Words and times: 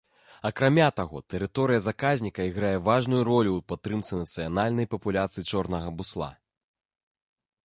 Акрамя 0.49 0.85
таго, 0.99 1.19
тэрыторыя 1.33 1.83
заказніка 1.87 2.47
іграе 2.51 2.73
важную 2.89 3.19
ролю 3.31 3.51
ў 3.57 3.61
падтрымцы 3.73 4.13
нацыянальнай 4.23 4.93
папуляцыі 4.97 5.47
чорнага 5.53 5.89
бусла. 6.03 6.31